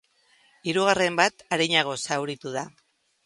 [0.71, 2.65] Hirugarren bat arinago zauritu da.